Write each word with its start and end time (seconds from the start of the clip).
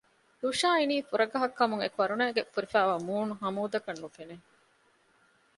ލުޝާ 0.41 0.69
އިނީ 0.79 0.97
ފުރަގަހަށް 1.09 1.57
ކަމުން 1.59 1.81
އެ 1.83 1.89
ކަރުނައިން 1.97 2.49
ފުރިފައިވާ 2.53 2.95
މޫނު 3.07 3.33
ހަމޫދް 3.41 3.73
އަކަށް 3.75 4.01
ނުފެނެ 4.03 4.35